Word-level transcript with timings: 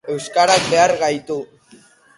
Euskarak 0.13 0.63
behar 0.71 0.95
gaitu 1.03 1.39